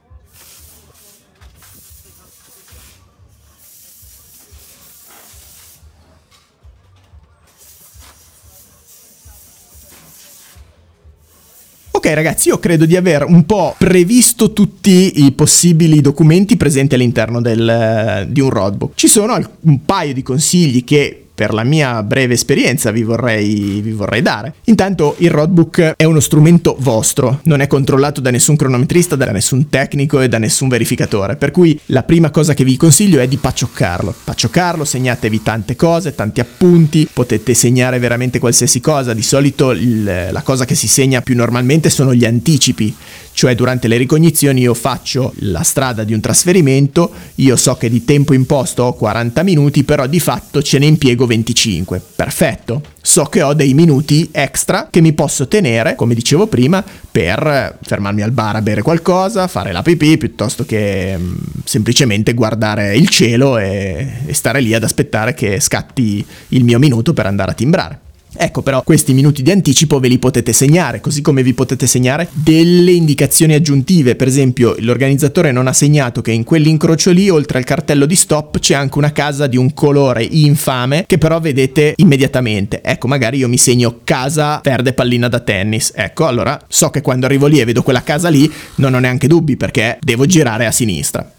[12.03, 17.41] Ok ragazzi, io credo di aver un po' previsto tutti i possibili documenti presenti all'interno
[17.41, 18.93] del, di un roadbook.
[18.95, 23.93] Ci sono un paio di consigli che per la mia breve esperienza vi vorrei, vi
[23.93, 24.53] vorrei dare.
[24.65, 29.67] Intanto il roadbook è uno strumento vostro, non è controllato da nessun cronometrista, da nessun
[29.67, 33.37] tecnico e da nessun verificatore, per cui la prima cosa che vi consiglio è di
[33.37, 34.13] paccioccarlo.
[34.23, 40.41] Paccioccarlo, segnatevi tante cose, tanti appunti, potete segnare veramente qualsiasi cosa, di solito il, la
[40.43, 42.95] cosa che si segna più normalmente sono gli anticipi,
[43.33, 48.03] cioè durante le ricognizioni io faccio la strada di un trasferimento, io so che di
[48.05, 52.01] tempo imposto ho 40 minuti, però di fatto ce ne impiego 25.
[52.15, 52.81] Perfetto.
[53.01, 58.21] So che ho dei minuti extra che mi posso tenere, come dicevo prima, per fermarmi
[58.21, 63.57] al bar a bere qualcosa, fare la pipì, piuttosto che mm, semplicemente guardare il cielo
[63.57, 67.99] e stare lì ad aspettare che scatti il mio minuto per andare a timbrare.
[68.33, 72.29] Ecco però questi minuti di anticipo ve li potete segnare, così come vi potete segnare
[72.31, 77.65] delle indicazioni aggiuntive, per esempio l'organizzatore non ha segnato che in quell'incrocio lì oltre al
[77.65, 82.81] cartello di stop c'è anche una casa di un colore infame che però vedete immediatamente,
[82.81, 87.25] ecco magari io mi segno casa verde pallina da tennis, ecco allora so che quando
[87.25, 90.71] arrivo lì e vedo quella casa lì non ho neanche dubbi perché devo girare a
[90.71, 91.31] sinistra.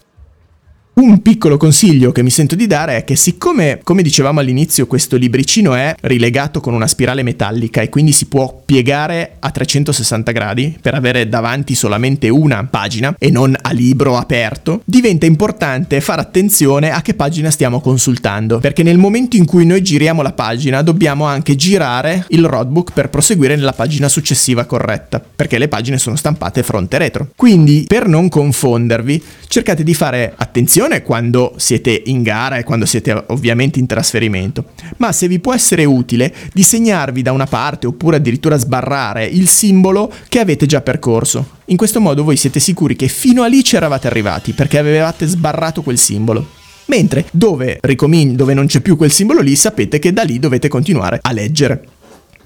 [0.95, 5.17] Un piccolo consiglio che mi sento di dare è che siccome, come dicevamo all'inizio, questo
[5.17, 10.77] libricino è rilegato con una spirale metallica e quindi si può piegare a 360 gradi
[10.79, 16.91] per avere davanti solamente una pagina e non a libro aperto, diventa importante fare attenzione
[16.91, 21.25] a che pagina stiamo consultando, perché nel momento in cui noi giriamo la pagina dobbiamo
[21.25, 26.61] anche girare il roadbook per proseguire nella pagina successiva corretta, perché le pagine sono stampate
[26.61, 27.29] fronte e retro.
[27.35, 32.85] Quindi, per non confondervi, cercate di fare attenzione attenzione quando siete in gara e quando
[32.85, 34.65] siete ovviamente in trasferimento,
[34.97, 40.11] ma se vi può essere utile disegnarvi da una parte oppure addirittura sbarrare il simbolo
[40.27, 41.61] che avete già percorso.
[41.65, 45.25] In questo modo voi siete sicuri che fino a lì ci eravate arrivati perché avevate
[45.25, 46.61] sbarrato quel simbolo.
[46.85, 50.67] Mentre dove, ricomin- dove non c'è più quel simbolo lì sapete che da lì dovete
[50.67, 51.87] continuare a leggere.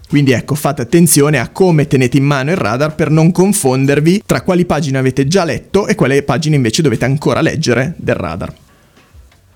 [0.07, 4.41] Quindi ecco, fate attenzione a come tenete in mano il radar per non confondervi tra
[4.41, 8.53] quali pagine avete già letto e quali pagine invece dovete ancora leggere del radar.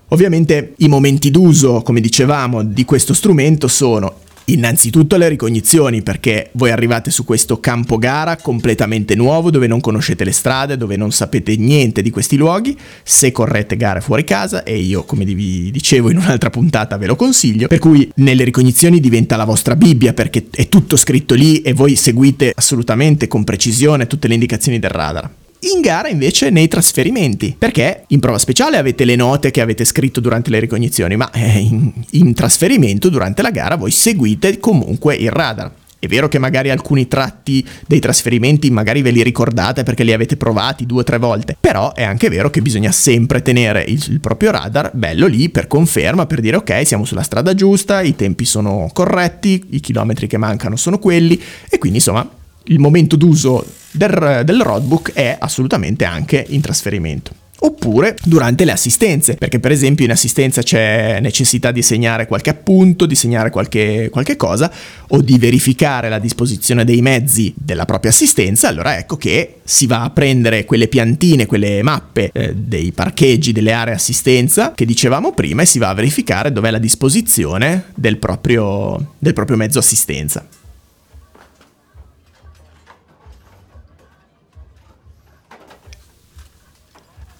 [0.08, 6.70] Ovviamente i momenti d'uso, come dicevamo, di questo strumento sono Innanzitutto le ricognizioni, perché voi
[6.70, 11.54] arrivate su questo campo gara completamente nuovo dove non conoscete le strade, dove non sapete
[11.56, 16.16] niente di questi luoghi, se correte gare fuori casa e io come vi dicevo in
[16.16, 20.68] un'altra puntata ve lo consiglio, per cui nelle ricognizioni diventa la vostra Bibbia perché è
[20.68, 25.30] tutto scritto lì e voi seguite assolutamente con precisione tutte le indicazioni del radar
[25.62, 30.20] in gara invece nei trasferimenti, perché in prova speciale avete le note che avete scritto
[30.20, 35.30] durante le ricognizioni, ma eh, in, in trasferimento durante la gara voi seguite comunque il
[35.30, 35.70] radar.
[36.02, 40.36] È vero che magari alcuni tratti dei trasferimenti magari ve li ricordate perché li avete
[40.36, 44.18] provati due o tre volte, però è anche vero che bisogna sempre tenere il, il,
[44.18, 48.44] proprio radar bello lì per conferma, per dire ok siamo sulla strada giusta, i tempi
[48.44, 51.40] sono corretti, i chilometri che mancano sono quelli
[51.70, 52.28] e quindi insomma
[52.64, 59.34] il momento d'uso del, del roadbook è assolutamente anche in trasferimento oppure durante le assistenze,
[59.34, 64.36] perché per esempio in assistenza c'è necessità di segnare qualche appunto, di segnare qualche, qualche
[64.36, 64.70] cosa
[65.08, 70.02] o di verificare la disposizione dei mezzi della propria assistenza, allora ecco che si va
[70.02, 75.62] a prendere quelle piantine, quelle mappe eh, dei parcheggi, delle aree assistenza che dicevamo prima
[75.62, 80.44] e si va a verificare dov'è la disposizione del proprio, del proprio mezzo assistenza.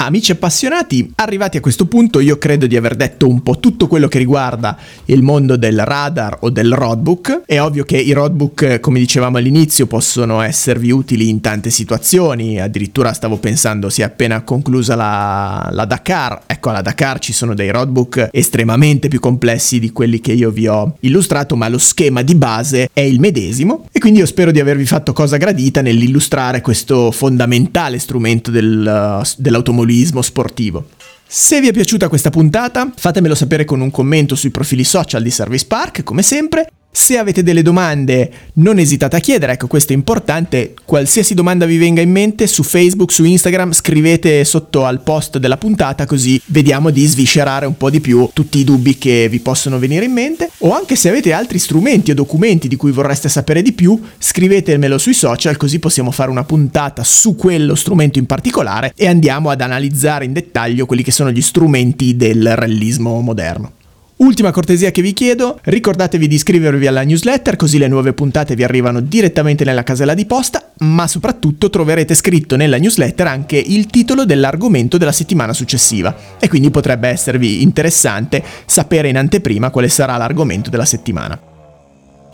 [0.04, 4.08] Amici appassionati, arrivati a questo punto io credo di aver detto un po' tutto quello
[4.08, 7.42] che riguarda il mondo del radar o del roadbook.
[7.46, 13.12] È ovvio che i roadbook, come dicevamo all'inizio, possono esservi utili in tante situazioni, addirittura
[13.12, 17.70] stavo pensando si è appena conclusa la, la Dakar, ecco alla Dakar ci sono dei
[17.70, 22.34] roadbook estremamente più complessi di quelli che io vi ho illustrato, ma lo schema di
[22.34, 23.86] base è il medesimo.
[23.92, 29.90] E quindi io spero di avervi fatto cosa gradita nell'illustrare questo fondamentale strumento del, dell'automobilismo
[29.92, 30.86] automobilismo sportivo.
[31.26, 35.30] Se vi è piaciuta questa puntata, fatemelo sapere con un commento sui profili social di
[35.30, 39.96] Service Park, come sempre, se avete delle domande non esitate a chiedere, ecco questo è
[39.96, 45.38] importante, qualsiasi domanda vi venga in mente su Facebook, su Instagram scrivete sotto al post
[45.38, 49.40] della puntata così vediamo di sviscerare un po' di più tutti i dubbi che vi
[49.40, 53.30] possono venire in mente o anche se avete altri strumenti o documenti di cui vorreste
[53.30, 58.26] sapere di più scrivetemelo sui social così possiamo fare una puntata su quello strumento in
[58.26, 63.80] particolare e andiamo ad analizzare in dettaglio quelli che sono gli strumenti del realismo moderno.
[64.22, 68.62] Ultima cortesia che vi chiedo, ricordatevi di iscrivervi alla newsletter così le nuove puntate vi
[68.62, 74.24] arrivano direttamente nella casella di posta, ma soprattutto troverete scritto nella newsletter anche il titolo
[74.24, 80.70] dell'argomento della settimana successiva e quindi potrebbe esservi interessante sapere in anteprima quale sarà l'argomento
[80.70, 81.36] della settimana.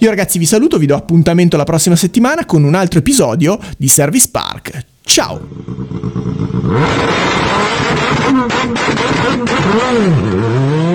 [0.00, 3.88] Io ragazzi vi saluto, vi do appuntamento la prossima settimana con un altro episodio di
[3.88, 4.84] Service Park.
[5.04, 5.40] Ciao!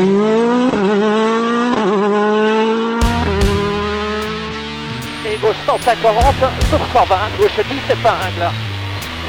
[5.74, 8.51] gauche 140 sur 120, gauche 10 épingle.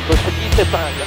[0.07, 1.07] Gauche 10 épingle.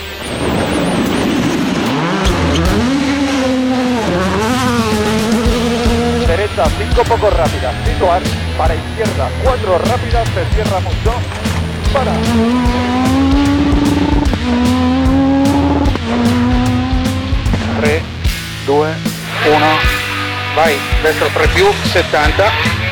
[6.25, 8.21] Derecha 5 poco rápida, situar,
[8.57, 11.13] para izquierda 4 rápida, se cierra mucho,
[11.93, 12.11] para.
[17.79, 18.01] Tre,
[18.65, 18.89] due,
[19.55, 19.71] uno,
[20.55, 22.86] vai, destro 3 più, 70,